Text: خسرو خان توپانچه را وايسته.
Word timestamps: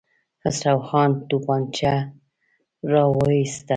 خسرو 0.41 0.77
خان 0.87 1.09
توپانچه 1.29 1.93
را 2.91 3.03
وايسته. 3.17 3.69